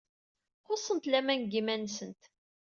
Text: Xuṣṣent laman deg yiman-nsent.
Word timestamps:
Xuṣṣent 0.67 1.09
laman 1.11 1.39
deg 1.43 1.51
yiman-nsent. 1.53 2.21